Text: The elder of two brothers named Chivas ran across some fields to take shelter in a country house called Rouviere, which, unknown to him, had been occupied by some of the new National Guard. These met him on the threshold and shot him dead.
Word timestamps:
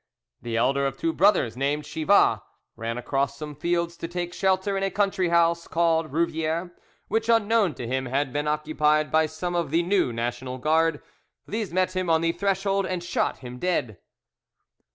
The 0.41 0.57
elder 0.57 0.87
of 0.87 0.97
two 0.97 1.13
brothers 1.13 1.55
named 1.55 1.83
Chivas 1.83 2.39
ran 2.75 2.97
across 2.97 3.37
some 3.37 3.53
fields 3.53 3.95
to 3.97 4.07
take 4.07 4.33
shelter 4.33 4.75
in 4.75 4.81
a 4.81 4.89
country 4.89 5.29
house 5.29 5.67
called 5.67 6.11
Rouviere, 6.11 6.71
which, 7.07 7.29
unknown 7.29 7.75
to 7.75 7.85
him, 7.85 8.07
had 8.07 8.33
been 8.33 8.47
occupied 8.47 9.11
by 9.11 9.27
some 9.27 9.53
of 9.53 9.69
the 9.69 9.83
new 9.83 10.11
National 10.11 10.57
Guard. 10.57 11.03
These 11.47 11.71
met 11.71 11.95
him 11.95 12.09
on 12.09 12.21
the 12.21 12.31
threshold 12.31 12.87
and 12.87 13.03
shot 13.03 13.41
him 13.45 13.59
dead. 13.59 13.99